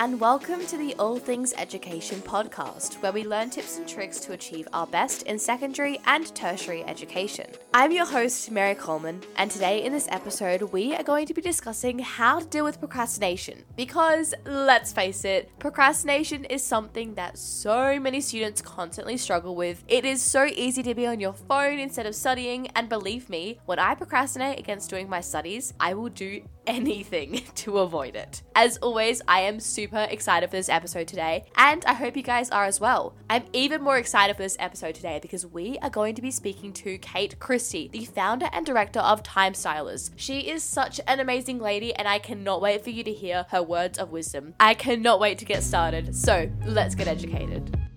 [0.00, 4.32] and welcome to the All Things Education podcast, where we learn tips and tricks to
[4.32, 7.46] achieve our best in secondary and tertiary education.
[7.74, 11.42] I'm your host, Mary Coleman, and today in this episode, we are going to be
[11.42, 13.64] discussing how to deal with procrastination.
[13.76, 19.82] Because, let's face it, procrastination is something that so many students constantly struggle with.
[19.88, 23.58] It is so easy to be on your phone instead of studying, and believe me,
[23.66, 28.42] when I procrastinate against doing my studies, I will do anything to avoid it.
[28.54, 32.50] As always, I am super excited for this episode today, and I hope you guys
[32.50, 33.14] are as well.
[33.28, 36.72] I'm even more excited for this episode today because we are going to be speaking
[36.74, 40.10] to Kate Christie, the founder and director of Time Stylers.
[40.16, 43.62] She is such an amazing lady, and I cannot wait for you to hear her
[43.62, 44.54] words of wisdom.
[44.60, 47.87] I cannot wait to get started, so let's get educated.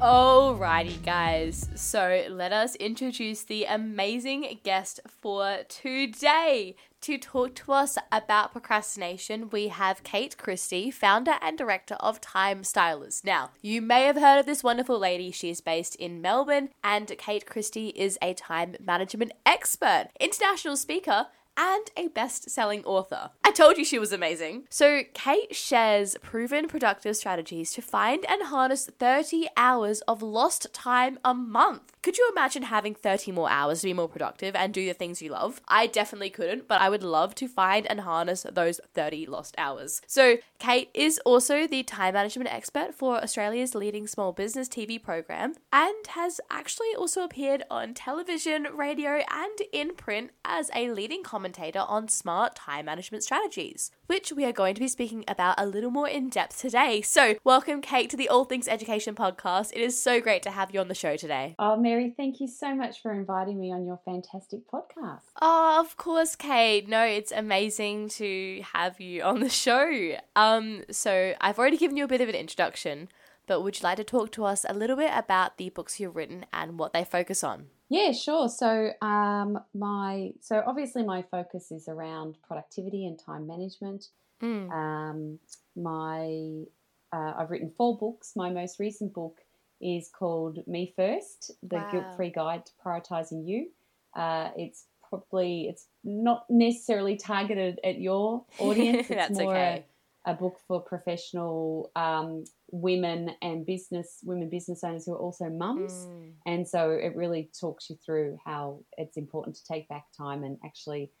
[0.00, 1.68] Alrighty, guys.
[1.74, 6.76] So let us introduce the amazing guest for today.
[7.00, 12.62] To talk to us about procrastination, we have Kate Christie, founder and director of Time
[12.62, 13.24] Stylers.
[13.24, 15.32] Now, you may have heard of this wonderful lady.
[15.32, 21.26] She is based in Melbourne, and Kate Christie is a time management expert, international speaker,
[21.58, 23.30] and a best selling author.
[23.44, 24.64] I told you she was amazing.
[24.70, 31.18] So, Kate shares proven productive strategies to find and harness 30 hours of lost time
[31.24, 31.92] a month.
[32.08, 35.20] Could you imagine having 30 more hours to be more productive and do the things
[35.20, 35.60] you love?
[35.68, 40.00] I definitely couldn't, but I would love to find and harness those 30 lost hours.
[40.06, 45.52] So, Kate is also the time management expert for Australia's leading small business TV program
[45.70, 51.84] and has actually also appeared on television, radio, and in print as a leading commentator
[51.86, 55.90] on smart time management strategies, which we are going to be speaking about a little
[55.90, 57.02] more in depth today.
[57.02, 59.70] So, welcome, Kate, to the All Things Education podcast.
[59.74, 61.54] It is so great to have you on the show today.
[61.58, 65.20] Oh, Mary, thank you so much for inviting me on your fantastic podcast.
[65.42, 66.88] Oh, of course, Kate.
[66.88, 70.16] No, it's amazing to have you on the show.
[70.34, 73.10] Um, so I've already given you a bit of an introduction,
[73.46, 76.16] but would you like to talk to us a little bit about the books you've
[76.16, 77.66] written and what they focus on?
[77.90, 78.48] Yeah, sure.
[78.48, 84.08] So, um, my so obviously my focus is around productivity and time management.
[84.42, 84.70] Mm.
[84.70, 85.38] Um,
[85.74, 86.64] my
[87.12, 88.32] uh, I've written four books.
[88.36, 89.38] My most recent book
[89.80, 91.90] is called Me First: The Wow.
[91.90, 93.68] Guilt-Free Guide to Prioritizing You.
[94.14, 99.06] Uh, it's probably it's not necessarily targeted at your audience.
[99.08, 99.84] It's That's more okay.
[99.84, 99.84] a,
[100.26, 105.92] a book for professional um, women and business women business owners who are also mums.
[105.92, 106.32] Mm.
[106.46, 110.58] And so it really talks you through how it's important to take back time and
[110.64, 111.12] actually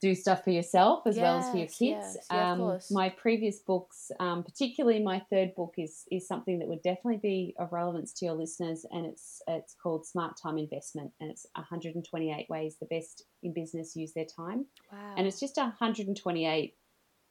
[0.00, 1.80] do stuff for yourself as well as for your kids.
[1.80, 6.68] yes, yeah, um, my previous books, um, particularly my third book, is is something that
[6.68, 11.10] would definitely be of relevance to your listeners, and it's it's called Smart Time Investment,
[11.20, 15.14] and it's 128 ways the best in business use their time, Wow.
[15.16, 16.74] and it's just 128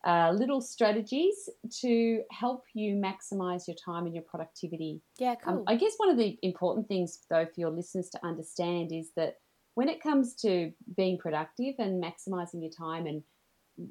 [0.05, 1.49] uh, little strategies
[1.81, 5.63] to help you maximize your time and your productivity yeah, um, cool.
[5.67, 9.37] I guess one of the important things, though, for your listeners to understand is that
[9.73, 13.23] when it comes to being productive and maximizing your time and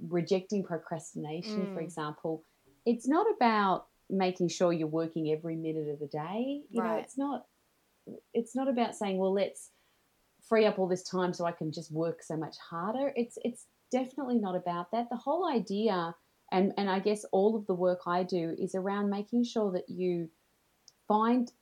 [0.09, 1.85] rejecting procrastination, for Mm.
[1.85, 2.45] example,
[2.85, 6.63] it's not about making sure you're working every minute of the day.
[6.71, 7.47] You know, it's not.
[8.33, 9.71] It's not about saying, "Well, let's
[10.43, 13.67] free up all this time so I can just work so much harder." It's it's
[13.91, 15.09] definitely not about that.
[15.11, 16.15] The whole idea,
[16.53, 19.89] and and I guess all of the work I do is around making sure that
[19.89, 20.31] you
[21.09, 21.53] find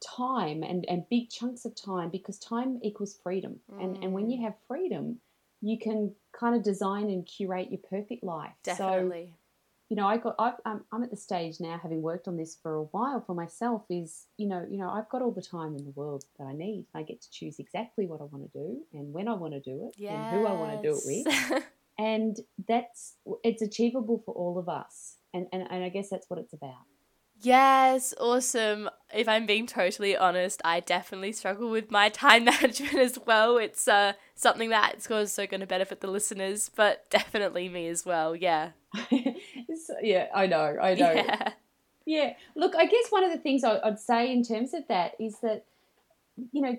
[0.00, 3.58] time and, and big chunks of time because time equals freedom.
[3.80, 4.44] And, and when you Mm.
[4.44, 5.20] have freedom,
[5.62, 8.52] you can kind of design and curate your perfect life.
[8.62, 9.32] So, Definitely.
[9.88, 12.56] You know, I got, I've, I'm, I'm at the stage now, having worked on this
[12.60, 15.76] for a while for myself, is, you know, you know, I've got all the time
[15.76, 16.86] in the world that I need.
[16.94, 19.60] I get to choose exactly what I want to do and when I want to
[19.60, 21.62] do it and who I want to do it with
[21.98, 22.36] and
[22.68, 26.52] that's it's achievable for all of us and, and and i guess that's what it's
[26.52, 26.84] about
[27.42, 28.88] Yes, awesome.
[29.14, 33.58] If I'm being totally honest, I definitely struggle with my time management as well.
[33.58, 38.34] It's uh, something that's also going to benefit the listeners, but definitely me as well.
[38.34, 38.70] Yeah.
[40.02, 41.52] Yeah i know i know yeah.
[42.06, 42.32] Yeah.
[42.54, 45.38] look i guess one of the things I- i'd say in terms of that is
[45.40, 45.64] that
[46.52, 46.76] you know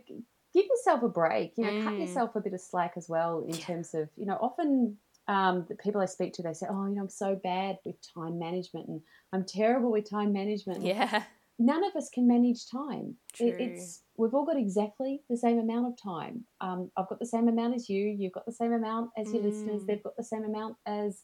[0.54, 2.00] give yourself a break you know cut Mm.
[2.02, 3.62] yourself a bit of slack as well in Yeah.
[3.62, 4.98] terms of you know often
[5.30, 7.98] um, the people I speak to, they say, "Oh, you know, I'm so bad with
[8.16, 9.02] time management, and
[9.34, 11.24] I'm terrible with time management." Yeah.
[11.60, 13.18] none of us can manage time.
[13.38, 16.46] It- it's we've all got exactly the same amount of time.
[16.62, 18.06] Um, I've got the same amount as you.
[18.08, 19.84] You've got the same amount as your listeners.
[19.84, 19.88] Mm.
[19.88, 21.24] They've got the same amount as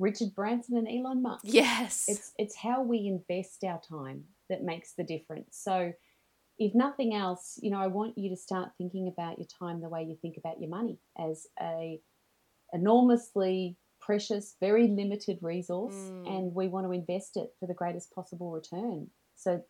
[0.00, 1.44] Richard Branson and Elon Musk.
[1.46, 2.06] Yes.
[2.08, 5.56] It's it's how we invest our time that makes the difference.
[5.62, 5.92] So,
[6.58, 9.88] if nothing else, you know, I want you to start thinking about your time the
[9.88, 12.00] way you think about your money as a
[12.72, 16.26] enormously precious, very limited resource, Mm.
[16.28, 19.10] and we want to invest it for the greatest possible return.
[19.36, 19.62] So,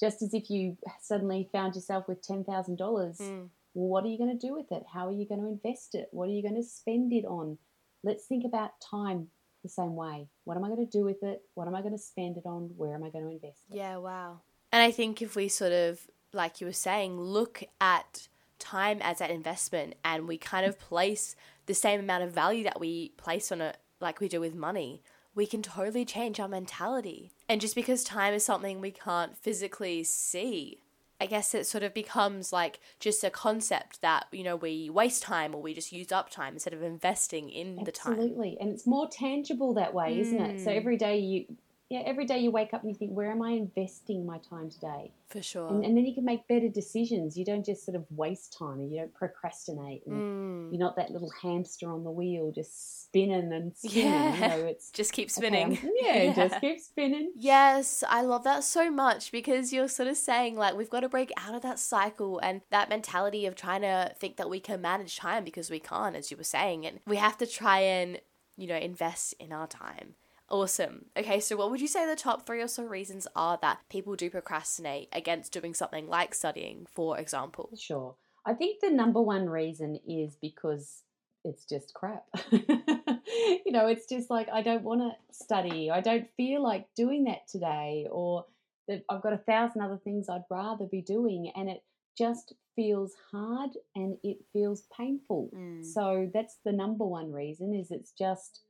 [0.00, 3.50] just as if you suddenly found yourself with ten thousand dollars, Mm.
[3.74, 4.84] well, what are you going to do with it?
[4.92, 6.08] How are you going to invest it?
[6.12, 7.58] What are you going to spend it on?
[8.02, 9.30] Let's think about time
[9.62, 10.28] the same way.
[10.44, 11.42] What am I going to do with it?
[11.54, 12.70] What am I going to spend it on?
[12.76, 13.76] Where am I going to invest it?
[13.76, 14.40] Yeah, wow.
[14.72, 16.00] And I think if we sort of,
[16.32, 18.28] like you were saying, look at
[18.58, 21.36] time as that investment and we kind of place
[21.66, 25.02] the same amount of value that we place on it, like we do with money,
[25.34, 27.30] we can totally change our mentality.
[27.48, 30.80] And just because time is something we can't physically see,
[31.22, 35.22] I guess it sort of becomes like just a concept that, you know, we waste
[35.22, 38.14] time or we just use up time instead of investing in the time.
[38.14, 38.58] Absolutely.
[38.60, 40.60] And it's more tangible that way, isn't it?
[40.60, 40.76] So Mm.
[40.76, 41.46] every day you
[41.92, 44.70] yeah, every day you wake up and you think, where am I investing my time
[44.70, 45.12] today?
[45.28, 45.68] For sure.
[45.68, 47.36] And, and then you can make better decisions.
[47.36, 50.72] You don't just sort of waste time and you don't procrastinate and Mm.
[50.72, 54.06] you're not that little hamster on the wheel just spinning and spinning.
[54.06, 54.34] Yeah.
[54.34, 55.76] You know, it's Just keep spinning.
[55.76, 57.32] I'm- yeah, just keep spinning.
[57.36, 61.08] Yes, I love that so much because you're sort of saying like we've got to
[61.10, 64.80] break out of that cycle and that mentality of trying to think that we can
[64.80, 68.20] manage time because we can't, as you were saying, and we have to try and,
[68.56, 70.14] you know, invest in our time.
[70.52, 71.06] Awesome.
[71.16, 74.16] Okay, so what would you say the top three or so reasons are that people
[74.16, 77.70] do procrastinate against doing something like studying, for example?
[77.78, 78.14] Sure.
[78.44, 81.04] I think the number one reason is because
[81.42, 82.26] it's just crap.
[82.52, 85.90] you know, it's just like, I don't want to study.
[85.90, 88.44] I don't feel like doing that today, or
[88.88, 91.50] that I've got a thousand other things I'd rather be doing.
[91.56, 91.82] And it
[92.18, 95.48] just feels hard and it feels painful.
[95.56, 95.82] Mm.
[95.82, 98.60] So that's the number one reason is it's just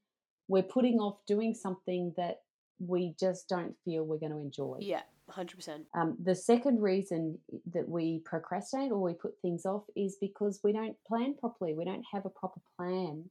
[0.48, 2.40] we're putting off doing something that
[2.78, 4.78] we just don't feel we're going to enjoy.
[4.80, 5.84] Yeah, 100%.
[5.94, 7.38] Um, the second reason
[7.72, 11.74] that we procrastinate or we put things off is because we don't plan properly.
[11.74, 13.24] We don't have a proper plan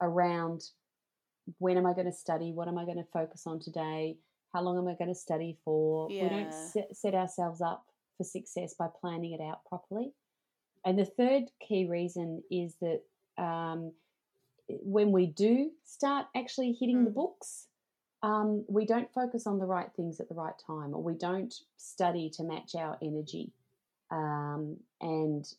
[0.00, 0.64] around
[1.58, 2.52] when am I going to study?
[2.52, 4.16] What am I going to focus on today?
[4.52, 6.08] How long am I going to study for?
[6.22, 7.84] We don't set, set ourselves up
[8.16, 10.12] for success by planning it out properly.
[10.84, 13.00] And the third key reason is that
[13.42, 13.92] um,
[14.82, 17.14] when we do start actually hitting the Mm.
[17.14, 17.68] books,
[18.22, 21.64] um, we don't focus on the right things at the right time, or we don't
[21.76, 23.52] study to match our energy.
[24.10, 25.52] Um, and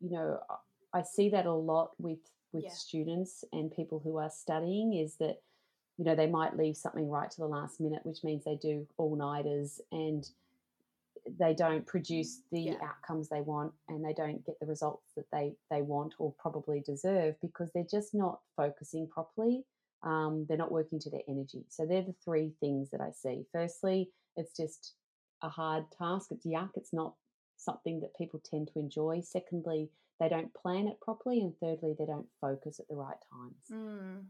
[0.00, 0.58] you know, I-
[0.98, 2.70] I see that a lot with with Yeah.
[2.70, 5.42] students and people who are studying is that
[5.98, 8.86] you know they might leave something right to the last minute, which means they do
[8.96, 10.30] all nighters and
[11.38, 12.78] they don't produce the Yeah.
[12.82, 16.80] outcomes they want and they don't get the results that they they want or probably
[16.80, 19.64] deserve because they're just not focusing properly
[20.02, 21.64] um, they're not working to their energy.
[21.68, 23.44] So they're the three things that i see.
[23.52, 24.94] Firstly it's just
[25.42, 26.30] a hard task.
[26.30, 27.14] It's yuck it's not
[27.56, 29.20] something that people tend to enjoy.
[29.22, 29.90] Secondly
[30.20, 33.64] they don't plan it properly and thirdly they don't focus at the right times.
[33.72, 34.24] Mm.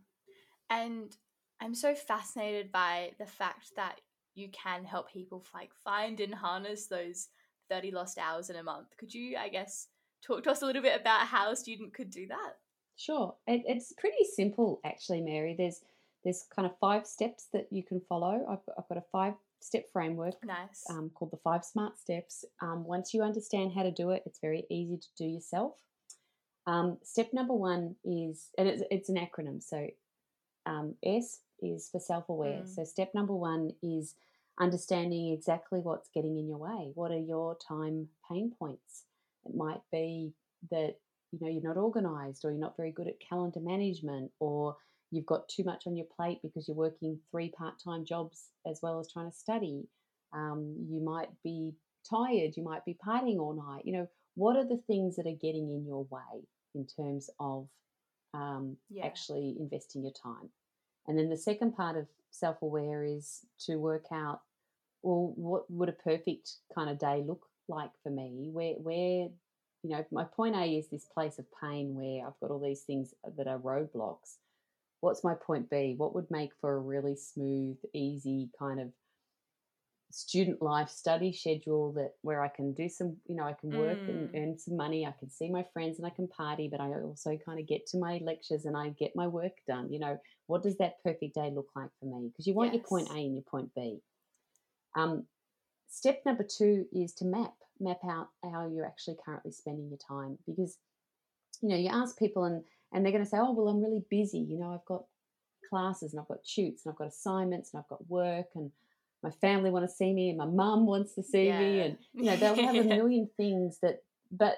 [0.71, 1.17] And
[1.61, 4.01] I'm so fascinated by the fact that
[4.37, 7.29] you can help people like find and harness those
[7.71, 8.97] 30 lost hours in a month.
[8.99, 9.89] Could you, I guess,
[10.23, 12.53] talk to us a little bit about how a student could do that?
[12.97, 15.55] Sure, it, it's pretty simple actually, Mary.
[15.57, 15.81] There's
[16.25, 18.45] there's kind of five steps that you can follow.
[18.49, 20.85] I've, I've got a five step framework Nice.
[20.91, 22.45] um, called the Five Smart Steps.
[22.61, 25.75] Um, once you understand how to do it, it's very easy to do yourself.
[26.67, 29.63] Um, step number one is, and it's, it's an acronym.
[29.63, 29.87] So
[30.67, 32.63] um, S is for self aware.
[32.63, 32.75] Mm.
[32.75, 34.15] So step number one is
[34.59, 36.93] understanding exactly what's getting in your way.
[36.95, 39.05] What are your time pain points?
[39.45, 40.33] It might be
[40.71, 40.97] that
[41.33, 44.77] you know you're not organized or you're not very good at calendar management or
[45.11, 48.99] you've got too much on your plate because you're working three part-time jobs as well
[48.99, 49.87] as trying to study
[50.33, 51.75] um, you might be
[52.09, 55.39] tired you might be partying all night you know what are the things that are
[55.41, 56.45] getting in your way
[56.75, 57.69] in terms of
[58.35, 59.07] um, Yeah.
[59.07, 60.51] actually investing your time
[61.07, 64.41] and then the second part of self-aware is to work out
[65.03, 68.49] well what would a perfect kind of day look like for me?
[68.53, 69.29] Where where
[69.83, 72.83] you know my point a is this place of pain where i've got all these
[72.83, 74.37] things that are roadblocks.
[75.01, 75.95] What's my point b?
[75.97, 78.89] What would make for a really smooth easy kind of
[80.11, 83.99] student life study schedule that where i can do some you know i can work
[84.07, 84.43] and Mm.
[84.43, 87.37] earn some money i can see my friends and i can party but i also
[87.45, 90.19] kind of get to my lectures and i get my work done you know?
[90.47, 92.29] What does that perfect day look like for me?
[92.29, 94.01] Because you want your point a and your point b.
[94.95, 95.25] Um,
[95.89, 100.39] step number two is to map map out how you're actually currently spending your time
[100.47, 100.79] because
[101.63, 104.05] you know you ask people and and they're going to say oh well i'm really
[104.09, 105.05] busy you know i've got
[105.69, 108.71] classes and i've got tutes and i've got assignments and i've got work and
[109.27, 112.25] my family want to see me and my mum wants to see me and you
[112.25, 114.57] know they'll have a million things that but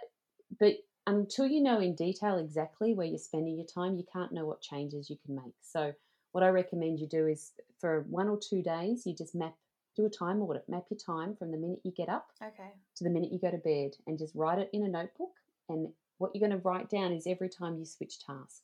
[0.60, 0.74] but
[1.06, 4.60] until you know in detail exactly where you're spending your time, you can't know what
[4.60, 5.54] changes you can make.
[5.62, 5.94] So,
[6.32, 9.54] what I recommend you do is for one or two days, you just map,
[9.96, 12.72] do a time audit, map your time from the minute you get up Okay.
[12.96, 15.32] to the minute you go to bed, and just write it in a notebook.
[15.70, 18.62] And what you're going to write down is every time you switch task.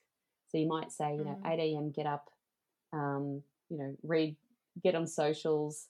[0.51, 1.53] So you might say, you know, Mm.
[1.53, 1.91] 8 a.m.
[1.91, 2.31] get up,
[2.93, 4.37] um, you know, read,
[4.83, 5.89] get on socials,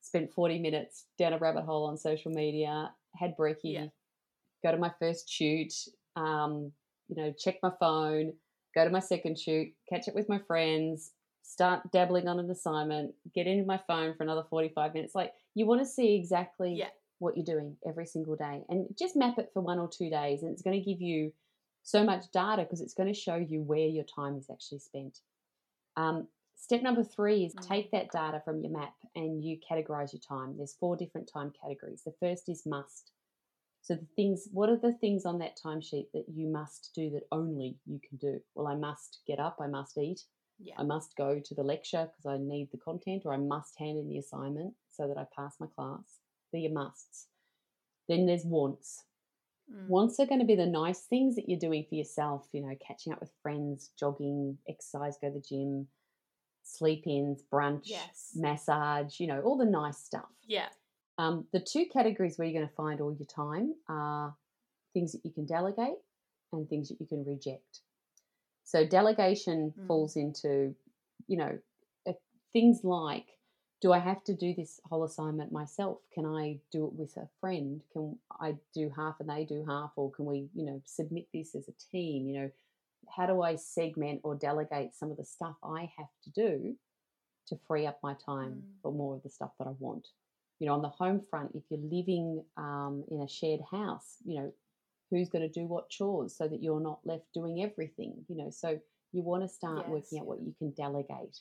[0.00, 3.86] spent 40 minutes down a rabbit hole on social media, had brekkie, Yeah.
[4.62, 5.74] go to my first tute,
[6.16, 6.72] um,
[7.08, 8.32] you know, check my phone,
[8.74, 13.14] go to my second tute, catch up with my friends, start dabbling on an assignment,
[13.34, 15.14] get into my phone for another 45 minutes.
[15.14, 16.90] Like you want to see exactly Yeah.
[17.18, 20.42] what you're doing every single day and just map it for one or two days
[20.42, 21.32] and it's going to give you
[21.82, 25.18] so much data because it's going to show you where your time is actually spent
[25.96, 26.28] um,
[26.60, 27.66] step number three is Mm.
[27.68, 31.52] take that data from your map and you categorize your time there's four different time
[31.60, 33.12] categories the first is must
[33.82, 37.26] so the things what are the things on that timesheet that you must do that
[37.32, 40.22] only you can do well i must get up i must eat
[40.62, 40.74] Yeah.
[40.78, 43.96] I must go to the lecture because I need the content, or I must hand
[43.96, 46.20] in the assignment so that I pass my class.
[46.52, 47.28] They're your musts.
[48.08, 49.04] Then there's wants.
[49.72, 49.88] Mm.
[49.88, 52.76] Wants are going to be the nice things that you're doing for yourself, you know,
[52.86, 55.88] catching up with friends, jogging, exercise, go to the gym,
[56.76, 58.32] sleep ins, brunch, Yes.
[58.36, 60.30] massage, you know, all the nice stuff.
[60.46, 60.68] Yeah.
[61.18, 64.34] Um, the two categories where you're going to find all your time are
[64.94, 65.98] things that you can delegate
[66.52, 67.80] and things that you can reject.
[68.64, 69.86] So delegation Mm.
[69.86, 70.74] falls into,
[71.26, 71.58] you know,
[72.52, 73.38] things like,
[73.80, 75.98] do I have to do this whole assignment myself?
[76.12, 77.80] Can I do it with a friend?
[77.92, 81.54] Can I do half and they do half, or can we, you know, submit this
[81.54, 82.28] as a team?
[82.28, 82.50] You know,
[83.14, 86.76] how do I segment or delegate some of the stuff I have to do
[87.48, 88.80] to free up my time Mm.
[88.82, 90.08] for more of the stuff that I want?
[90.58, 94.40] You know, on the home front, if you're living um, in a shared house, you
[94.40, 94.52] know,
[95.10, 98.24] who's going to do what chores so that you're not left doing everything?
[98.28, 98.78] You know, so
[99.12, 101.40] you want to start Yes, working out what you can delegate.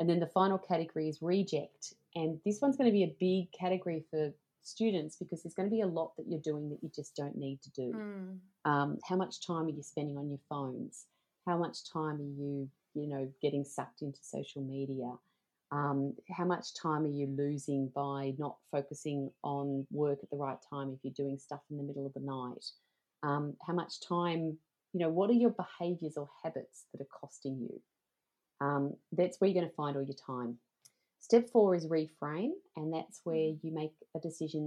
[0.00, 1.94] And then the final category is reject.
[2.14, 4.32] And this one's going to be a big category for
[4.66, 7.36] students because there's going to be a lot that you're doing that you just don't
[7.36, 7.92] need to do.
[7.94, 8.38] Mm.
[8.64, 11.06] um, how much time are you spending on your phones?
[11.46, 15.12] How much time are you you know getting sucked into social media?
[15.72, 20.58] Um, how much time are you losing by not focusing on work at the right
[20.70, 22.64] time if you're doing stuff in the middle of the night?
[23.22, 24.58] Um, how much time
[24.92, 27.80] you know what are your behaviors or habits that are costing you?
[28.60, 30.58] Um, that's where you're going to find all your time
[31.24, 34.64] step four is reframe and that's where you make a decision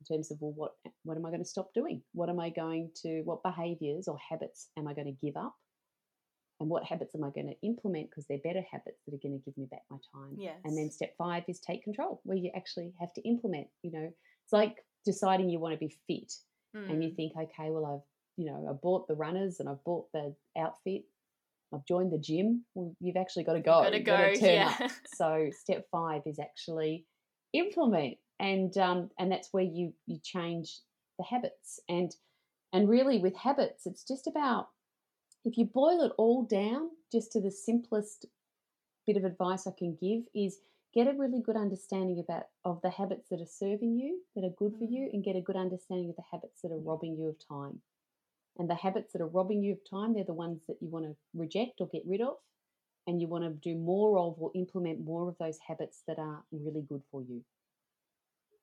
[0.00, 0.72] in terms of well what
[1.04, 2.02] what am i going to stop doing?
[2.12, 5.54] What am i going to what behaviors or habits am i going to give up?
[6.58, 9.38] And what habits am i going to implement because they're better habits that are going
[9.38, 10.34] to give me back my time?
[10.36, 10.58] Yes.
[10.64, 14.08] and then step five is take control where you actually have to implement you know?
[14.44, 16.32] It's like deciding you want to be fit
[16.74, 17.16] and you Mm.
[17.16, 21.02] think okay well i've you know i bought the runners and i've bought the outfit
[21.74, 24.76] i've joined the gym well you've actually got to go You've gotta go, turn yeah.
[24.80, 24.90] up.
[25.14, 27.04] so step five is actually
[27.52, 30.78] implement and um, and that's where you you change
[31.18, 32.14] the habits and
[32.72, 34.68] and really with habits it's just about
[35.44, 38.26] if you boil it all down just to the simplest
[39.06, 40.58] bit of advice i can give is
[40.94, 44.54] get a really good understanding about of the habits that are serving you that are
[44.58, 44.92] good for Mm.
[44.92, 47.80] you and get a good understanding of the habits that are robbing you of time
[48.58, 51.04] and the habits that are robbing you of time they're the ones that you want
[51.04, 52.36] to reject or get rid of
[53.06, 56.44] and you want to do more of or implement more of those habits that are
[56.52, 57.44] really good for you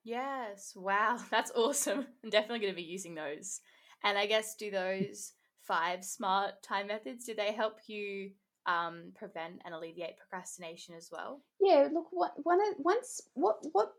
[0.03, 0.73] Yes.
[0.75, 1.17] Wow.
[1.31, 2.07] That's awesome.
[2.23, 3.61] I'm definitely going to be using those.
[4.03, 8.31] And I guess do those five smart time methods do they help you
[8.65, 11.41] um, prevent and alleviate procrastination as well?
[11.59, 13.93] Yeah, look, what one once what what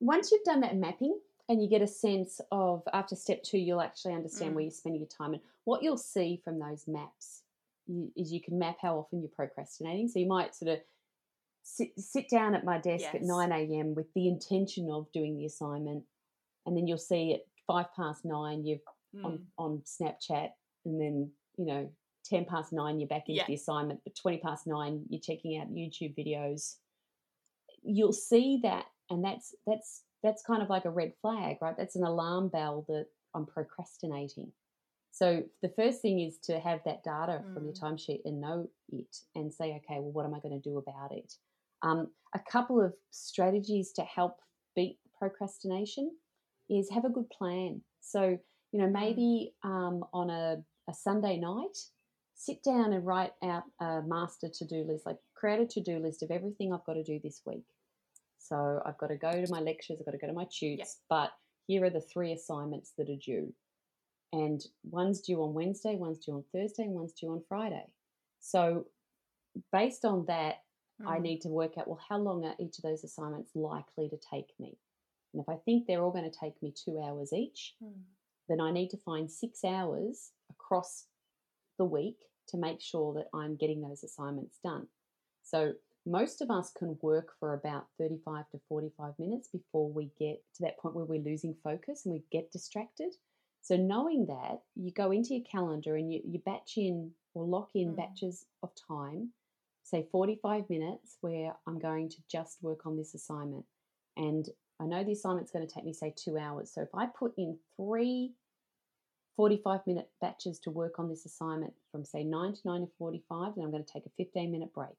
[0.00, 3.80] once you've done that mapping and you get a sense of after step two, you'll
[3.80, 4.54] actually understand Mm.
[4.54, 7.42] where you're spending your time and what you'll see from those maps
[8.16, 10.08] is you can map how often you're procrastinating.
[10.08, 10.80] So you might sort of
[11.62, 13.94] sit sit down at my desk at nine a.m.
[13.94, 16.04] with the intention of doing the assignment,
[16.66, 18.80] and then you'll see at five past nine you've
[19.14, 19.24] Mm.
[19.24, 20.50] on, on Snapchat,
[20.84, 21.88] and then you know
[22.24, 23.46] ten past nine you're back into Yeah.
[23.46, 26.78] the assignment, but twenty past nine you're checking out YouTube videos.
[27.82, 31.76] You'll see that, and that's that's that's kind of like a red flag, right?
[31.76, 34.50] That's an alarm bell that I'm procrastinating.
[35.12, 37.80] So the first thing is to have that data from your Mm.
[37.80, 41.12] timesheet and know it, and say, okay, well, what am I going to do about
[41.12, 41.36] it?
[41.82, 44.40] Um, a couple of strategies to help
[44.74, 46.10] beat procrastination
[46.68, 47.84] is have a good plan.
[48.00, 48.38] So
[48.72, 50.56] you know, maybe um, on a,
[50.88, 51.78] a Sunday night,
[52.34, 56.00] sit down and write out a master to do list, like create a to do
[56.00, 57.62] list of everything I've got to do this week.
[58.44, 60.98] So I've got to go to my lectures, I've got to go to my tutes,
[61.08, 61.30] but
[61.66, 63.54] here are the three assignments that are due.
[64.34, 67.86] and one's due on Wednesday, one's due on Thursday, and one's due on Friday.
[68.40, 68.86] So,
[69.72, 70.56] based on that,
[71.00, 71.08] mm.
[71.08, 74.18] I need to work out well, how long are each of those assignments likely to
[74.30, 74.76] take me?
[75.32, 77.92] And if I think they're all going to take me two hours each, mm.
[78.48, 81.06] then I need to find six hours across
[81.78, 84.88] the week to make sure that I'm getting those assignments done.
[85.44, 85.74] So,
[86.06, 90.62] most of us can work for about 35 to 45 minutes before we get to
[90.62, 93.14] that point where we're losing focus and we get distracted.
[93.62, 97.70] So, knowing that, you go into your calendar and you, you batch in or lock
[97.74, 97.96] in mm.
[97.96, 99.30] batches of time,
[99.82, 103.64] say 45 minutes, where I'm going to just work on this assignment.
[104.18, 104.46] And
[104.80, 106.70] I know the assignment's going to take me, say, two hours.
[106.74, 108.34] So, if I put in three
[109.36, 113.54] 45 minute batches to work on this assignment from, say, 9 to 9 to 45,
[113.54, 114.90] then I'm going to take a 15 minute break.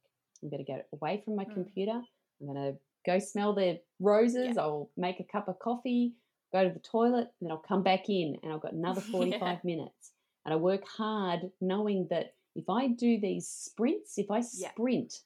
[0.41, 1.53] I'm going to get away from my mm.
[1.53, 2.01] computer.
[2.41, 4.53] I'm going to go smell the roses.
[4.55, 4.61] Yeah.
[4.61, 6.13] I'll make a cup of coffee
[6.53, 9.41] go to the toilet, and then I'll come back in and I've got another 45
[9.41, 9.57] yeah.
[9.63, 10.11] minutes.
[10.45, 15.19] And I work hard knowing that if I do these sprints, if I sprint yeah.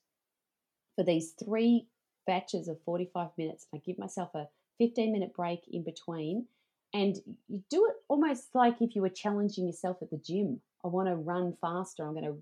[0.96, 1.88] for these three
[2.26, 4.48] batches of 45 minutes, I give myself a
[4.80, 6.48] 15 minute break in between,
[6.94, 10.62] and you do it almost like if you were challenging yourself at the gym.
[10.84, 12.08] I want to run faster.
[12.08, 12.38] I'm going to,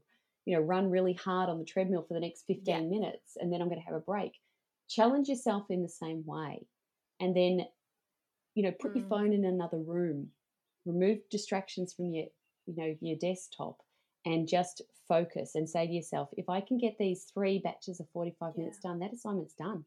[0.47, 2.81] you know, run really hard on the treadmill for the next 15 yeah.
[2.81, 4.31] minutes, and then I'm going to have a break.
[4.89, 6.65] Challenge yourself in the same way.
[7.19, 7.65] And then
[8.57, 8.97] you know put mm.
[8.97, 10.29] your phone in another room
[10.85, 12.25] remove distractions from your
[12.65, 13.77] you know your desktop
[14.25, 18.07] and just focus and say to yourself if i can get these three batches of
[18.11, 18.59] 45 yeah.
[18.59, 19.85] minutes done that assignment's done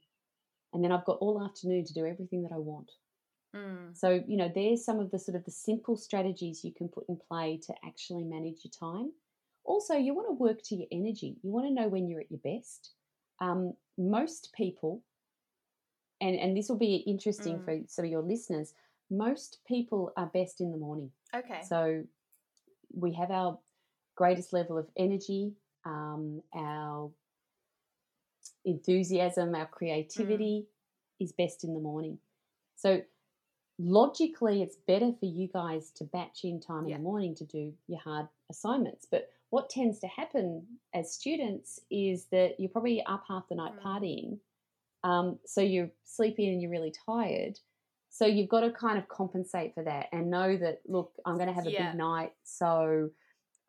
[0.73, 2.93] and then i've got all afternoon to do everything that i want
[3.55, 3.95] mm.
[3.95, 7.05] so you know there's some of the sort of the simple strategies you can put
[7.09, 9.11] in play to actually manage your time
[9.65, 12.31] also you want to work to your energy you want to know when you're at
[12.31, 12.93] your best
[13.41, 15.03] um, most people
[16.21, 17.65] and and this will be interesting mm.
[17.65, 18.75] for some of your listeners.
[19.11, 21.11] Most people are best in the morning.
[21.35, 21.61] Okay.
[21.69, 22.05] So
[22.95, 23.59] we have our
[24.17, 25.53] greatest level of energy,
[25.85, 27.11] um, our
[28.65, 31.25] enthusiasm, our creativity mm.
[31.25, 32.19] is best in the morning.
[32.77, 33.03] So
[33.81, 36.97] logically, it's better for you guys to batch in time yeah.
[36.97, 39.07] in the morning to do your hard assignments.
[39.11, 40.65] But what tends to happen
[40.95, 43.83] as students is that you're probably up half the night mm.
[43.83, 44.39] partying
[45.05, 47.59] um, so you're sleepy and you're really tired.
[48.11, 51.49] So you've got to kind of compensate for that and know that, look, I'm going
[51.49, 51.91] to have a yeah.
[51.91, 52.33] big night.
[52.43, 53.11] So,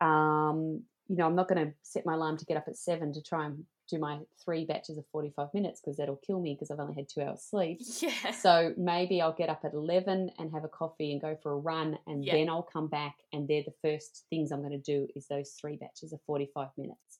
[0.00, 3.12] um, you know, I'm not going to set my alarm to get up at seven
[3.12, 6.70] to try and do my three batches of 45 minutes because that'll kill me because
[6.70, 7.80] I've only had two hours sleep.
[8.00, 8.32] Yeah.
[8.32, 11.56] So maybe I'll get up at 11 and have a coffee and go for a
[11.56, 12.34] run and yeah.
[12.34, 15.50] then I'll come back and they're the first things I'm going to do is those
[15.60, 17.18] three batches of 45 minutes.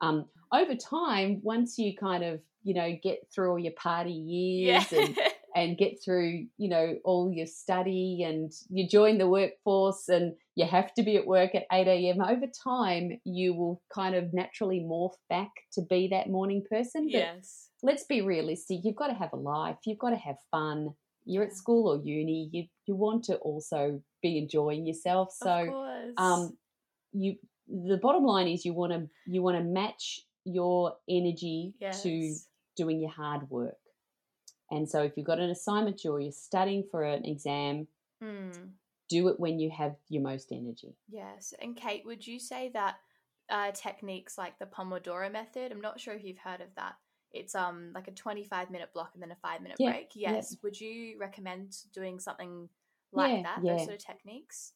[0.00, 4.90] Um, over time, once you kind of you know get through all your party years
[4.90, 5.00] yeah.
[5.00, 5.18] and
[5.54, 10.66] and get through you know all your study and you join the workforce and you
[10.66, 14.80] have to be at work at 8 a.m over time you will kind of naturally
[14.80, 17.08] morph back to be that morning person.
[17.10, 17.68] But yes.
[17.82, 20.94] let's be realistic you've got to have a life you've got to have fun.
[21.26, 25.32] You're at school or uni you you want to also be enjoying yourself.
[25.32, 25.48] So
[26.16, 26.56] um
[27.12, 27.36] you
[27.68, 32.02] the bottom line is you want to you want to match your energy yes.
[32.02, 32.34] to
[32.76, 33.76] doing your hard work.
[34.74, 37.86] And so if you've got an assignment due or you're studying for an exam,
[38.22, 38.70] mm.
[39.08, 40.96] do it when you have your most energy.
[41.08, 41.54] Yes.
[41.62, 42.96] And Kate, would you say that
[43.48, 46.94] uh, techniques like the Pomodoro method, I'm not sure if you've heard of that.
[47.30, 50.10] It's um like a 25 minute block and then a five minute yeah, break.
[50.14, 50.50] Yes.
[50.50, 50.56] Yeah.
[50.62, 52.68] Would you recommend doing something
[53.12, 54.72] like yeah, that, those sort of techniques?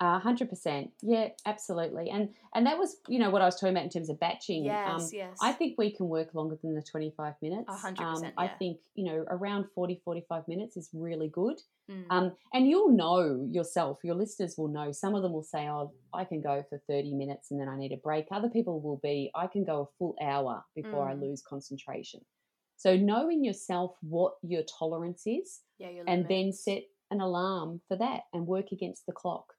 [0.00, 0.90] Hundred percent.
[1.02, 2.10] Yeah, absolutely.
[2.10, 4.64] And and that was, you know, what I was talking about in terms of batching.
[4.64, 5.36] Yes, um, yes.
[5.42, 7.64] I think we can work longer than the 25 minutes.
[7.68, 8.34] hundred um, percent.
[8.38, 11.60] I think, you know, around 40, 45 minutes is really good.
[11.90, 12.04] Mm.
[12.10, 14.92] Um, and you'll know yourself, your listeners will know.
[14.92, 17.76] Some of them will say, Oh, I can go for 30 minutes and then I
[17.76, 18.26] need a break.
[18.30, 21.10] Other people will be, I can go a full hour before mm.
[21.10, 22.20] I lose concentration.
[22.76, 28.22] So knowing yourself what your tolerance is yeah, and then set an alarm for that
[28.32, 29.54] and work against the clock.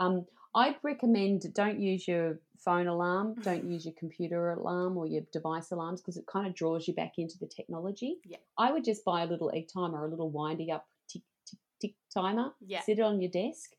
[0.00, 5.22] Um, I'd recommend don't use your phone alarm, don't use your computer alarm or your
[5.32, 8.16] device alarms because it kind of draws you back into the technology.
[8.24, 8.38] Yeah.
[8.58, 11.94] I would just buy a little egg timer, a little windy up tick tick tick
[12.12, 12.52] timer.
[12.66, 12.82] Yeah.
[12.82, 13.70] Sit it on your desk.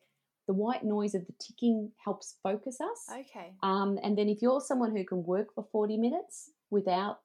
[0.47, 3.05] The white noise of the ticking helps focus us.
[3.11, 3.53] Okay.
[3.61, 7.19] Um, and then if you're someone who can work for 40 minutes without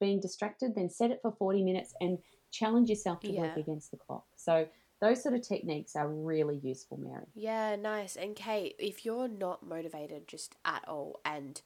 [0.00, 2.18] being distracted, then set it for 40 minutes and
[2.50, 3.42] challenge yourself to yeah.
[3.42, 4.24] work against the clock.
[4.36, 4.66] So
[5.02, 7.26] those sort of techniques are really useful, Mary.
[7.34, 8.16] Yeah, nice.
[8.16, 11.60] And Kate, if you're not motivated just at all and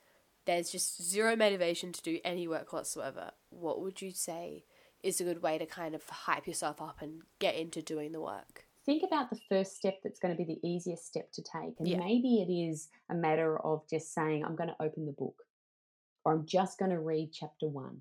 [0.47, 4.65] there's just zero motivation to do any work whatsoever, what would you say
[5.03, 8.21] is a good way to kind of hype yourself up and get into doing the
[8.21, 8.65] work?
[8.87, 11.75] think about the first step that's going to be the easiest step to take.
[11.81, 11.99] And Yeah.
[11.99, 15.43] maybe it is a matter of just saying, I'm going to open the book,
[16.25, 18.01] or I'm just going to read chapter one.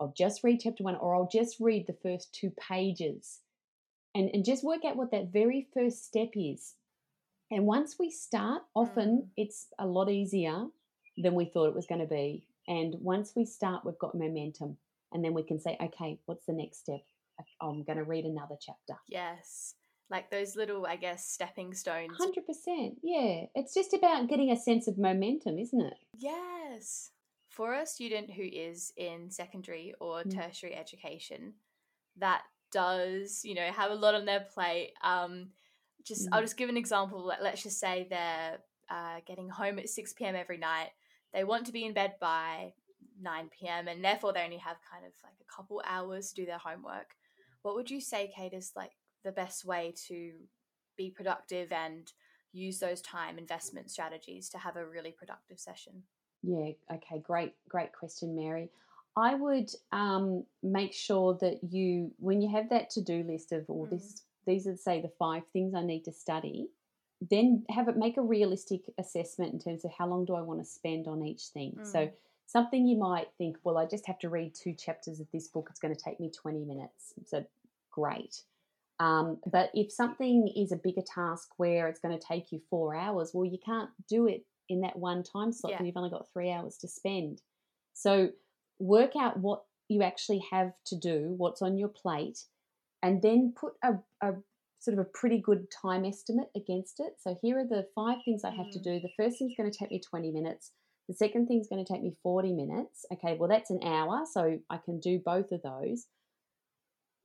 [0.00, 3.42] I'll just read chapter one, or I'll just read the first two pages
[4.14, 6.74] and, and just work out what that very first step is.
[7.50, 9.28] And once we start, often Mm.
[9.36, 10.66] it's a lot easier
[11.16, 12.46] than we thought it was going to be.
[12.66, 14.78] And once we start, we've got momentum.
[15.12, 17.02] And then we can say, okay, what's the next step?
[17.60, 18.94] I'm going to read another chapter.
[19.08, 19.74] Yes.
[20.10, 22.16] Like those little, I guess, stepping stones.
[22.18, 22.98] Hundred percent.
[23.02, 25.94] Yeah, it's just about getting a sense of momentum, isn't it?
[26.16, 27.10] Yes.
[27.48, 30.34] For a student who is in secondary or Mm.
[30.34, 31.54] tertiary education
[32.16, 32.42] that
[32.74, 35.50] does, you know, have a lot on their plate, um,
[36.02, 36.44] just I'll Mm.
[36.44, 37.20] just give an example.
[37.24, 38.58] Let- Let's just say they're
[38.90, 40.34] uh, getting home at 6 p.m.
[40.34, 40.90] every night.
[41.32, 42.74] They want to be in bed by
[43.18, 43.88] 9 p.m.
[43.88, 47.14] and therefore they only have kind of like a couple hours to do their homework.
[47.62, 48.92] What would you say, Kate, is like
[49.24, 50.32] the best way to
[50.96, 52.12] be productive and
[52.52, 56.02] use those time investment strategies to have a really productive session?
[56.42, 56.72] Yeah.
[56.92, 57.20] Okay.
[57.22, 57.54] Great.
[57.68, 58.70] Great question, Mary.
[59.16, 63.86] I would um, make sure that you, when you have that to-do list of all
[63.86, 63.90] Mm.
[63.90, 66.68] this, these are say the five things I need to study.
[67.20, 70.60] Then have it make a realistic assessment in terms of how long do I want
[70.60, 71.78] to spend on each thing.
[71.84, 72.12] So Mm.
[72.46, 75.68] something you might think, well, I just have to read two chapters of this book.
[75.70, 77.14] It's going to take me twenty minutes.
[77.24, 77.44] So
[77.90, 78.42] great.
[79.00, 82.94] Um, but if something is a bigger task where it's going to take you four
[82.94, 85.82] hours, well, you can't do it in that one time slot Yeah.
[85.82, 87.42] you've only got three hours to spend.
[87.92, 88.30] So
[88.78, 92.44] work out what you actually have to do, what's on your plate,
[93.02, 94.34] and then put a, a
[94.80, 97.14] sort of a pretty good time estimate against it.
[97.20, 98.84] So here are the five things I have to Mm.
[98.84, 99.00] do.
[99.00, 100.72] The first thing's going to take me 20 minutes.
[101.08, 103.04] The second thing's going to take me 40 minutes.
[103.12, 106.06] Okay, well, that's an hour, so I can do both of those.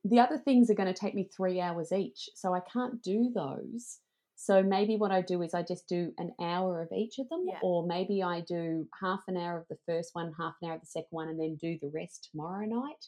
[0.04, 3.32] The other things are going to take me three hours each, so I can't do
[3.34, 4.00] those.
[4.42, 7.44] So maybe what I do is I just do an hour of each of them,
[7.46, 7.60] Yeah.
[7.62, 10.82] or maybe I do half an hour of the first one, half an hour of
[10.82, 13.06] the second one, and then do the rest tomorrow night.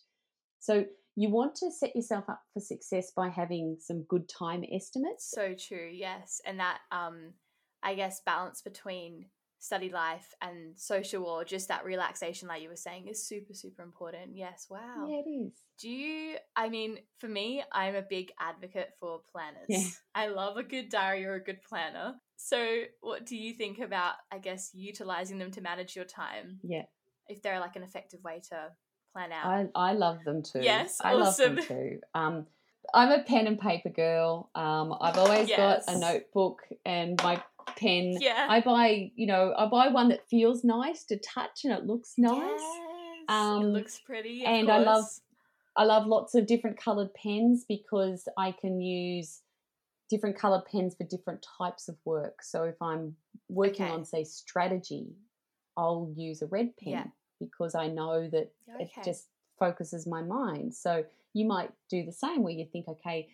[0.59, 5.31] So you want to set yourself up for success by having some good time estimates.
[5.31, 6.41] So true, yes.
[6.45, 7.33] And that um
[7.81, 9.29] I guess balance between
[9.61, 13.83] study life and social or just that relaxation like you were saying is super super
[13.83, 14.35] important.
[14.35, 15.07] Yes, wow.
[15.07, 15.53] Yeah, it is.
[15.79, 19.67] Do you I mean, for me, I'm a big advocate for planners.
[19.69, 19.83] Yeah.
[20.15, 22.15] I love a good diary or a good planner.
[22.37, 26.85] So, what do you think about I guess utilizing them to manage your time Yeah,
[27.27, 28.71] if they're like an effective way to
[29.13, 29.45] plan out?
[29.45, 30.61] I, I love them too.
[30.61, 31.99] Yes, I love them too.
[32.15, 32.47] Um,
[32.93, 34.49] I'm a pen and paper girl.
[34.55, 37.41] Um, I've always got a notebook and my
[37.75, 38.17] pen.
[38.19, 38.47] yeah.
[38.49, 42.13] I buy, you know, I buy one that feels nice to touch and it looks
[42.17, 42.39] nice.
[42.39, 44.45] Yes, Um, it looks pretty.
[44.45, 45.19] and I love-
[45.75, 49.41] I love lots of different colored pens because I can use
[50.09, 52.41] different colored pens for different types of work.
[52.43, 53.15] So if I'm
[53.47, 53.93] working Okay.
[53.93, 55.15] on, say, strategy,
[55.77, 57.07] I'll use a red pen Yeah.
[57.39, 58.83] because I know that Okay.
[58.83, 60.75] it just focuses my mind.
[60.75, 63.29] So you might do the same where you think, okay,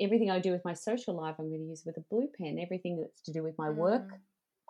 [0.00, 2.58] everything I do with my social life, I'm going to use with a blue pen.
[2.58, 4.20] Everything that's to do with my work, Mm.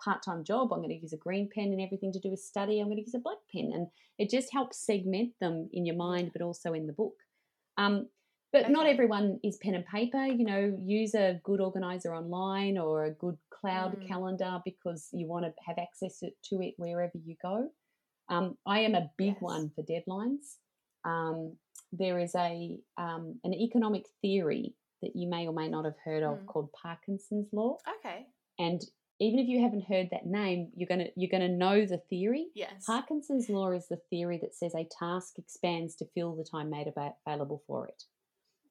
[0.03, 2.39] part time job, I'm going to use a green pen, and everything to do with
[2.39, 3.71] study, I'm going to use a black pen.
[3.73, 3.87] And
[4.17, 7.15] it just helps segment them in your mind, but also in the book.
[7.77, 8.09] Um,
[8.51, 10.25] but not everyone is pen and paper.
[10.25, 14.07] You know, use a good organizer online or a good cloud Mm.
[14.07, 17.71] calendar because you want to have access to- to it wherever you go.
[18.29, 19.41] Um, I am a big Yes.
[19.41, 20.57] one for deadlines.
[21.03, 21.57] Um,
[21.91, 26.23] there is a um, an economic theory that you may or may not have heard
[26.23, 26.45] of Mm.
[26.47, 28.25] called Parkinson's law, Okay.
[28.57, 28.81] and
[29.21, 32.51] even if you haven't heard that name, you're gonna you're gonna know the theory.
[32.53, 32.85] Yes.
[32.85, 36.87] Parkinson's law is the theory that says a task expands to fill the time made
[36.87, 38.05] available for it.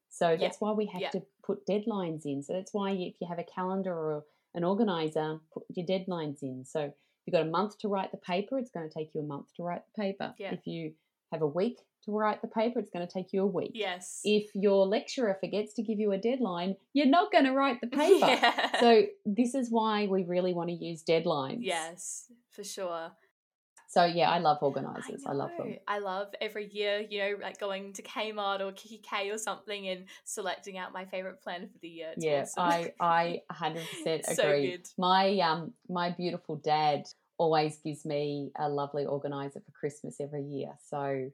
[0.09, 1.11] So that's why we have yeah.
[1.11, 2.43] to put deadlines in.
[2.43, 6.65] So that's why if you have a calendar or an organizer, put your deadlines in.
[6.65, 6.95] So if
[7.27, 9.53] you've got a month to write the paper, it's going to take you a month
[9.57, 10.35] to write the paper.
[10.39, 10.55] Yeah.
[10.55, 10.95] If you
[11.33, 13.73] have a week to write the paper, it's going to take you a week.
[13.75, 14.21] Yes.
[14.25, 17.87] If your lecturer forgets to give you a deadline, you're not going to write the
[18.03, 18.27] paper.
[18.27, 18.81] Yeah.
[18.81, 21.59] So this is why we really want to use deadlines.
[21.61, 23.11] yes, for sure.
[23.91, 25.23] So yeah, I love organizers.
[25.27, 25.77] I, love them.
[25.89, 30.05] I love every year, you know, like going to Kmart or Kikki.K or something and
[30.25, 32.09] selecting out my favorite plan for the year.
[32.15, 32.91] It's yeah, awesome.
[33.01, 33.71] I I
[34.05, 34.71] 100% So agree.
[34.73, 34.89] good.
[34.99, 37.05] My um my beautiful dad
[37.39, 40.77] always gives me a lovely organizer for Christmas every year.
[40.81, 41.31] So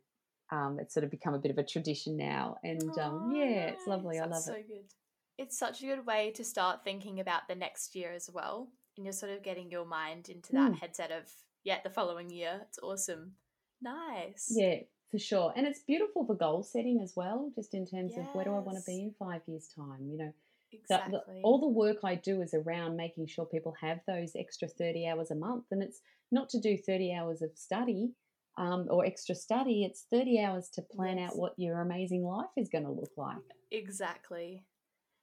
[0.53, 3.69] um it's sort of become a bit of a tradition now and um Aw, yeah,
[3.71, 4.19] it's lovely.
[4.21, 4.59] I love That's it.
[4.69, 4.93] Good.
[5.39, 8.73] It's such a good way to start thinking about the next year as well.
[8.97, 10.81] And you're sort of getting your mind into that Mm.
[10.81, 11.33] headset of,
[11.65, 12.61] yeah, the following year.
[12.69, 13.37] It's awesome.
[13.81, 14.47] Nice.
[14.49, 15.53] Yeah, for sure.
[15.55, 18.61] And it's beautiful for goal setting as well, just in terms of where do I
[18.61, 20.33] want to be in 5 years time, you know.
[20.81, 21.19] Exactly.
[21.27, 24.69] The, the, all the work I do is around making sure people have those extra
[24.69, 25.65] 30 hours a month.
[25.71, 28.13] And it's not to do 30 hours of study
[28.57, 31.31] um, or extra study, it's 30 hours to plan yes.
[31.31, 33.37] out what your amazing life is going to look like.
[33.73, 34.65] Exactly.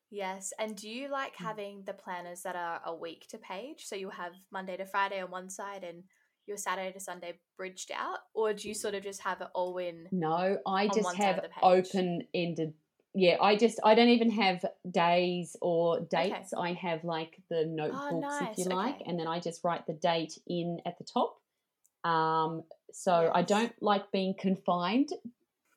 [0.10, 0.52] Yes.
[0.60, 1.46] And do you like mm.
[1.46, 3.86] having the planners that are a week to page?
[3.86, 6.04] So you'll have Monday to Friday on one side and
[6.48, 8.20] your Saturday to Sunday bridged out?
[8.34, 10.08] Or do you sort of just have it all in?
[10.12, 12.74] No, I just have open ended
[13.14, 16.54] yeah, I just I don't even have days or dates.
[16.54, 16.70] Okay.
[16.70, 18.58] I have like the oh, notebooks, oh, nice.
[18.58, 19.04] if you like, okay.
[19.08, 21.38] and then I just write the date in at the top.
[22.04, 23.32] Um, so yes.
[23.36, 25.10] I don't like being confined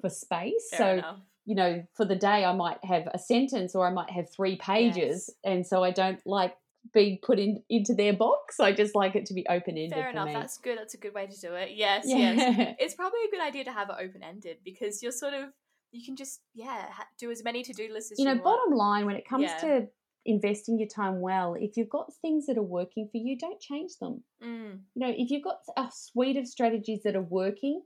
[0.01, 0.69] for space.
[0.71, 1.19] Fair so enough.
[1.45, 4.57] you know, for the day I might have a sentence or I might have three
[4.57, 5.31] pages, yes.
[5.45, 6.57] and so I don't like
[6.93, 8.61] being put in into their box.
[8.61, 9.95] I just like it to be open ended.
[9.95, 10.27] Fair enough.
[10.27, 10.35] Me.
[10.35, 10.79] That's good.
[10.79, 11.71] That's a good way to do it.
[11.75, 12.33] Yes, yeah.
[12.33, 12.77] yes.
[12.79, 15.49] It's probably a good idea to have it open ended because you're sort of
[15.95, 16.87] you can just yeah
[17.19, 18.33] do as many to do lists as you know.
[18.33, 19.59] You bottom line, when it comes yeah.
[19.59, 19.89] to
[20.27, 23.93] investing your time well, if you've got things that are working for you, don't change
[24.01, 24.23] them.
[24.43, 24.81] Mm.
[24.95, 27.83] You know, if you've got a suite of strategies that are working,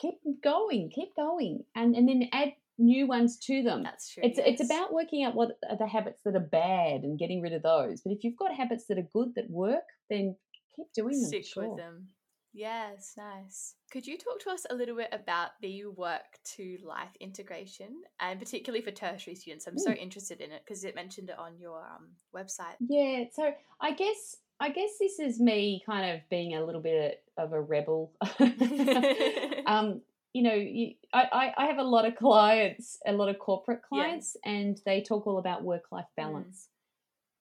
[0.00, 3.82] keep going, keep going, and and then add new ones to them.
[3.82, 4.22] That's true.
[4.24, 4.46] It's yes.
[4.48, 7.62] it's about working out what are the habits that are bad and getting rid of
[7.62, 8.00] those.
[8.00, 10.36] But if you've got habits that are good that work, then
[10.74, 11.28] keep doing them.
[11.28, 11.68] Stick sure.
[11.68, 12.08] with them.
[12.52, 13.74] Yes, nice.
[13.92, 18.38] Could you talk to us a little bit about the work to life integration, and
[18.38, 19.66] particularly for tertiary students?
[19.66, 19.80] I'm mm.
[19.80, 22.76] so interested in it because it mentioned it on your um, website.
[22.80, 27.22] Yeah, so I guess I guess this is me kind of being a little bit
[27.36, 28.12] of a rebel.
[29.66, 30.00] um,
[30.32, 34.36] you know, you, I, I have a lot of clients, a lot of corporate clients,
[34.44, 34.52] yeah.
[34.52, 36.22] and they talk all about work life mm.
[36.22, 36.68] balance.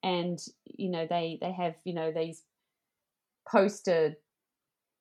[0.06, 0.10] Mm.
[0.10, 2.44] And you know, they they have you know these
[3.50, 4.16] poster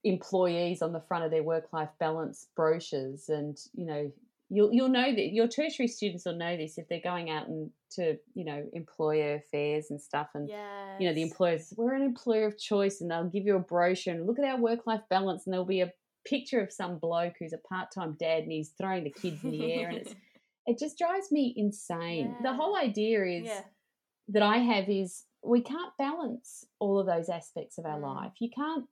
[0.07, 4.13] employees on the front of their work life balance brochures and you know
[4.49, 7.71] you'll you'll know that your tertiary students will know this if they're going out and
[7.91, 10.97] to you know employer fairs and stuff and yes.
[11.01, 14.15] you know the employers we're an employer of choice and they'll give you a brochure
[14.15, 15.93] and look at our work life balance and there'll be a
[16.25, 19.73] picture of some bloke who's a part-time dad and he's throwing the kids in the
[19.73, 20.15] air and it's
[20.67, 22.51] it just drives me insane yeah.
[22.51, 23.63] the whole idea is yeah.
[24.29, 28.15] that i have is we can't balance all of those aspects of our mm.
[28.15, 28.85] life you can't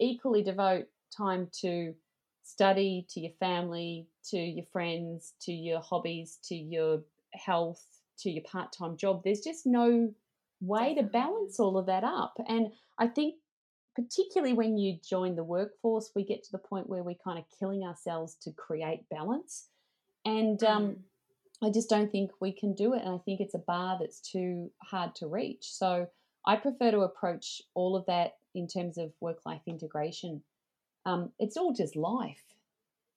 [0.00, 0.86] equally devote
[1.16, 1.94] time to
[2.42, 7.02] study, to your family, to your friends, to your hobbies, to your
[7.34, 7.84] health,
[8.18, 9.22] to your part time job.
[9.24, 10.12] There's just no
[10.60, 12.34] way to balance all of that up.
[12.48, 13.36] And I think,
[13.96, 17.44] particularly when you join the workforce, we get to the point where we're kind of
[17.58, 19.68] killing ourselves to create balance.
[20.24, 20.96] And um, mm.
[21.62, 23.02] I just don't think we can do it.
[23.04, 25.72] And I think it's a bar that's too hard to reach.
[25.72, 26.06] So
[26.46, 30.42] I prefer to approach all of that in terms of work life integration.
[31.06, 32.42] Um, it's all just life.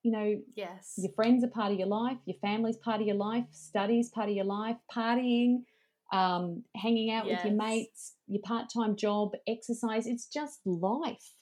[0.03, 0.93] You know, yes.
[0.97, 4.29] Your friends are part of your life, your family's part of your life, studies part
[4.29, 5.63] of your life, partying,
[6.11, 7.37] um, hanging out yes.
[7.37, 10.05] with your mates, your part time job, exercise.
[10.05, 11.33] It's just life.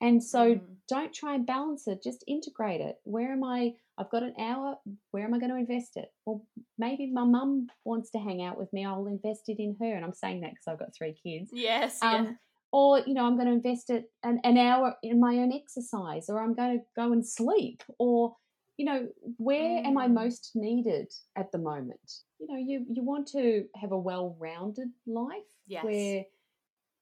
[0.00, 0.60] And so mm.
[0.86, 2.96] don't try and balance it, just integrate it.
[3.04, 3.74] Where am I?
[3.96, 4.76] I've got an hour,
[5.12, 6.12] where am I going to invest it?
[6.26, 6.44] Well,
[6.76, 9.94] maybe my mum wants to hang out with me, I'll invest it in her.
[9.94, 11.50] And I'm saying that because I've got three kids.
[11.54, 12.02] Yes.
[12.02, 12.32] Um, yeah
[12.74, 16.28] or you know i'm going to invest it an, an hour in my own exercise
[16.28, 18.34] or i'm going to go and sleep or
[18.76, 19.06] you know
[19.36, 19.86] where mm.
[19.86, 20.14] am i mm.
[20.14, 21.06] most needed
[21.36, 25.84] at the moment you know you you want to have a well-rounded life yes.
[25.84, 26.24] where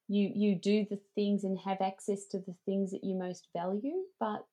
[0.09, 4.03] you you do the things and have access to the things that you most value
[4.21, 4.45] but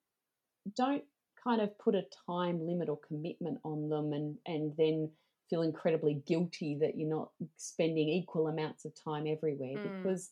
[0.77, 1.03] don't
[1.43, 5.09] kind of put a time limit or commitment on them and and then
[5.49, 9.97] feel incredibly guilty that you're not spending equal amounts of time everywhere mm.
[9.97, 10.29] because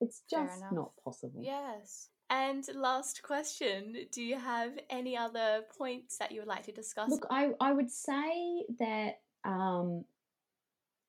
[0.00, 1.42] it's just not possible.
[1.42, 2.08] Yes.
[2.30, 7.10] And last question Do you have any other points that you would like to discuss?
[7.10, 10.04] Look, I, I would say that um,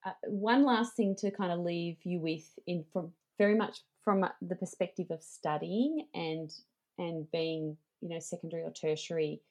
[0.04, 4.26] uh, one last thing to kind of leave you with, in from very much from
[4.42, 6.52] the perspective of studying and
[6.98, 9.42] and being you know secondary or tertiary,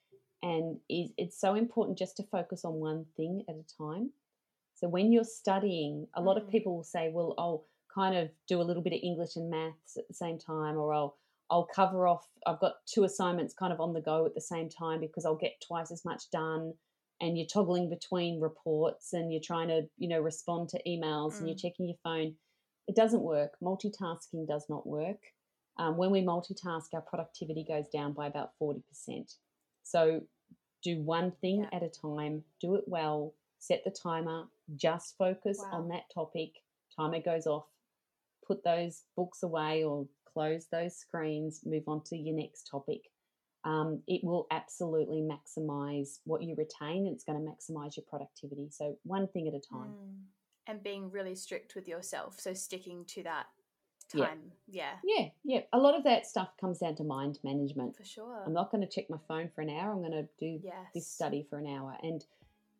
[0.42, 4.10] and is it's so important just to focus on one thing at a time.
[4.74, 6.42] So when you're studying, a lot mm.
[6.42, 7.62] of people will say, "Well, oh,
[7.94, 10.92] kind of do a little bit of English and maths at the same time, or
[10.92, 11.16] I'll
[11.50, 12.26] I'll cover off.
[12.46, 15.36] I've got two assignments kind of on the go at the same time because I'll
[15.36, 16.74] get twice as much done.
[17.20, 21.38] And you're toggling between reports and you're trying to, you know, respond to emails mm.
[21.40, 21.60] and you're mm.
[21.60, 22.34] checking your phone.
[22.86, 23.52] It doesn't work.
[23.62, 25.18] Multitasking does not work.
[25.78, 28.82] Um, when we multitask, our productivity goes down by about 40%.
[29.82, 30.22] So
[30.82, 31.76] do one thing yeah.
[31.76, 34.44] at a time, do it well, set the timer,
[34.76, 35.78] just focus wow.
[35.78, 36.50] on that topic.
[36.96, 37.66] Timer goes off,
[38.50, 43.02] put those books away or close those screens, move on to your next topic.
[43.64, 48.68] Um, it will absolutely maximize what you retain and it's going to maximize your productivity.
[48.70, 49.92] So, one thing at a time.
[49.92, 50.14] Mm.
[50.66, 52.38] and being really strict with yourself.
[52.38, 53.46] So sticking to that
[54.14, 54.26] Yeah.
[54.26, 54.52] time.
[54.68, 55.62] Yeah, Yeah, yeah.
[55.72, 57.96] A lot of that stuff comes down to mind management.
[57.96, 58.42] for sure.
[58.46, 59.92] I'm not going to check my phone for an hour.
[59.92, 60.86] I'm going to do yes.
[60.94, 62.24] this study for an hour, and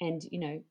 [0.01, 0.63] and you know,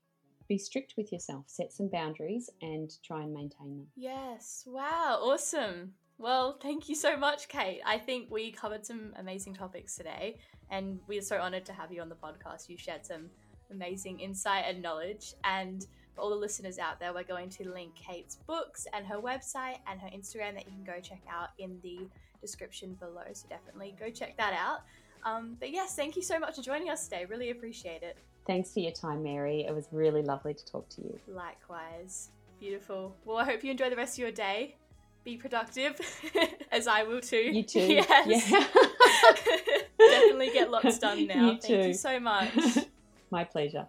[0.49, 1.45] be strict with yourself.
[1.47, 3.87] Set some boundaries and try and maintain them.
[3.95, 4.65] Yes.
[4.67, 5.19] Wow.
[5.21, 5.93] Awesome.
[6.17, 7.79] Well, thank you so much, Kate.
[7.85, 12.01] I think we covered some amazing topics today, and we're so honored to have you
[12.01, 12.67] on the podcast.
[12.67, 13.29] You shared some
[13.71, 15.33] amazing insight and knowledge.
[15.45, 19.17] And for all the listeners out there, we're going to link Kate's books and her
[19.17, 21.99] website and her Instagram that you can go check out in the
[22.41, 23.23] description below.
[23.31, 24.81] So definitely go check that out.
[25.23, 27.25] Um, but yes, thank you so much for joining us today.
[27.25, 28.17] Really appreciate it.
[28.49, 29.63] Thanks for your time, Mary.
[29.67, 31.19] It was really lovely to talk to you.
[31.27, 32.29] Likewise.
[32.59, 33.15] Beautiful.
[33.23, 34.75] Well, I hope you enjoy the rest of your day.
[35.23, 36.01] Be productive,
[36.71, 37.37] as I will too.
[37.37, 37.81] You too.
[37.81, 38.49] Yes.
[38.49, 38.65] Yeah.
[39.99, 41.51] Definitely get lots done now.
[41.51, 41.87] You Thank too.
[41.89, 42.49] you so much.
[43.29, 43.85] My pleasure.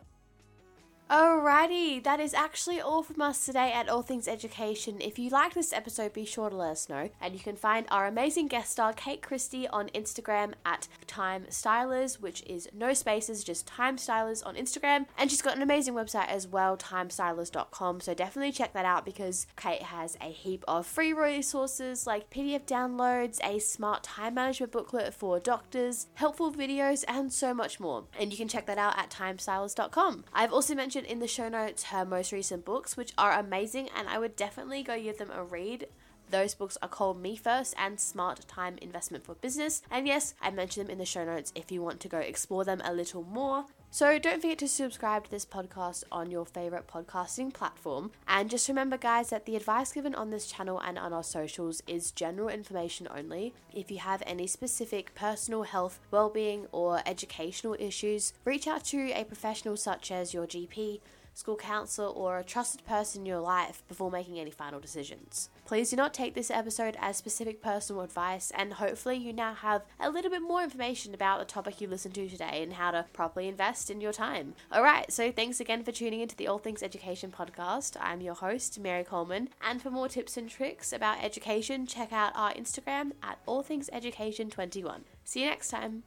[1.10, 5.00] Alrighty, that is actually all from us today at All Things Education.
[5.00, 7.10] If you like this episode, be sure to let us know.
[7.20, 12.20] And you can find our amazing guest star, Kate Christie, on Instagram at Time Stylers,
[12.20, 15.06] which is no spaces, just Time Stylers on Instagram.
[15.18, 17.98] And she's got an amazing website as well, timestylers.com.
[18.02, 22.66] So definitely check that out because Kate has a heap of free resources like PDF
[22.66, 28.04] downloads, a smart time management booklet for doctors, helpful videos, and so much more.
[28.16, 30.26] And you can check that out at timestylers.com.
[30.32, 34.08] I've also mentioned in the show notes her most recent books, which are amazing, and
[34.08, 35.86] I would definitely go give them a read.
[36.30, 39.82] Those books are called Me First and Smart Time Investment for Business.
[39.90, 42.64] And yes, I mentioned them in the show notes if you want to go explore
[42.64, 43.64] them a little more.
[43.92, 48.12] So don't forget to subscribe to this podcast on your favorite podcasting platform.
[48.28, 51.82] And just remember, guys, that the advice given on this channel and on our socials
[51.88, 53.52] is general information only.
[53.74, 59.24] If you have any specific personal health, well-being, or educational issues, reach out to a
[59.24, 61.00] professional such as your GP,
[61.34, 65.50] school counselor, or a trusted person in your life before making any final decisions.
[65.70, 69.82] Please do not take this episode as specific personal advice, and hopefully, you now have
[70.00, 73.06] a little bit more information about the topic you listened to today and how to
[73.12, 74.54] properly invest in your time.
[74.74, 77.96] Alright, so thanks again for tuning into the All Things Education podcast.
[78.00, 82.32] I'm your host, Mary Coleman, and for more tips and tricks about education, check out
[82.34, 85.04] our Instagram at All Things Education 21.
[85.22, 86.02] See you next time.